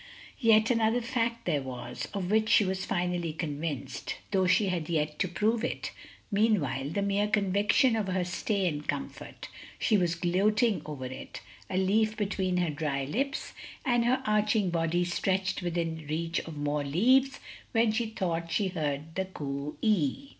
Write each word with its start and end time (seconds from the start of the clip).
Yet 0.39 0.71
another 0.71 0.99
fact 0.99 1.45
there 1.45 1.61
was, 1.61 2.07
of 2.11 2.31
which 2.31 2.49
she 2.49 2.65
was 2.65 2.85
finally 2.85 3.33
convinced, 3.33 4.15
though 4.31 4.47
she 4.47 4.69
had 4.69 4.89
yet 4.89 5.19
to 5.19 5.27
prove 5.27 5.63
it; 5.63 5.91
meanwhile 6.31 6.89
the 6.89 7.03
mere 7.03 7.27
conviction 7.27 7.93
was 8.03 8.07
her 8.15 8.23
stay 8.23 8.65
and 8.67 8.87
comfort. 8.87 9.47
She 9.77 9.97
was 9.99 10.15
gloating 10.15 10.81
over 10.87 11.05
it, 11.05 11.41
a 11.69 11.77
leaf 11.77 12.17
between 12.17 12.57
her 12.57 12.71
dry 12.71 13.05
lips, 13.05 13.53
and 13.85 14.03
her 14.05 14.23
aching 14.27 14.71
body 14.71 15.05
stretched 15.05 15.61
within 15.61 16.07
reach 16.09 16.39
of 16.47 16.57
more 16.57 16.83
leaves, 16.83 17.39
when 17.71 17.91
she 17.91 18.07
thought 18.07 18.51
she 18.51 18.69
heard 18.69 19.13
the 19.13 19.25
coo 19.25 19.77
ee. 19.83 20.29